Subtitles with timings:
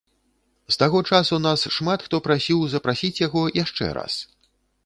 [0.75, 4.15] З таго часу нас шмат хто прасіў запрасіць яго яшчэ раз.